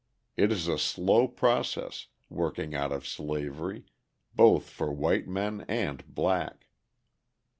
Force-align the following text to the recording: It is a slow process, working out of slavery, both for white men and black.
It 0.35 0.51
is 0.51 0.67
a 0.67 0.79
slow 0.79 1.27
process, 1.27 2.07
working 2.27 2.73
out 2.73 2.91
of 2.91 3.05
slavery, 3.05 3.85
both 4.33 4.67
for 4.67 4.91
white 4.91 5.27
men 5.27 5.63
and 5.67 6.03
black. 6.07 6.65